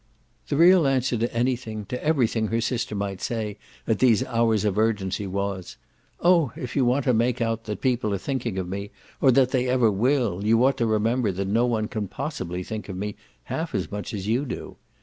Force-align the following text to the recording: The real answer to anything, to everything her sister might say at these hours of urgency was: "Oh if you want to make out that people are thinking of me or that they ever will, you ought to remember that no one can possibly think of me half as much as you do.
The 0.47 0.57
real 0.57 0.87
answer 0.87 1.15
to 1.19 1.31
anything, 1.31 1.85
to 1.85 2.03
everything 2.03 2.47
her 2.47 2.59
sister 2.59 2.95
might 2.95 3.21
say 3.21 3.59
at 3.85 3.99
these 3.99 4.23
hours 4.23 4.65
of 4.65 4.79
urgency 4.79 5.27
was: 5.27 5.77
"Oh 6.19 6.51
if 6.55 6.75
you 6.75 6.85
want 6.85 7.03
to 7.05 7.13
make 7.13 7.39
out 7.39 7.65
that 7.65 7.81
people 7.81 8.11
are 8.15 8.17
thinking 8.17 8.57
of 8.57 8.67
me 8.67 8.89
or 9.21 9.31
that 9.33 9.51
they 9.51 9.67
ever 9.69 9.91
will, 9.91 10.43
you 10.43 10.65
ought 10.65 10.77
to 10.77 10.87
remember 10.87 11.31
that 11.31 11.47
no 11.47 11.67
one 11.67 11.87
can 11.87 12.07
possibly 12.07 12.63
think 12.63 12.89
of 12.89 12.97
me 12.97 13.15
half 13.43 13.75
as 13.75 13.91
much 13.91 14.11
as 14.11 14.25
you 14.25 14.43
do. 14.43 14.77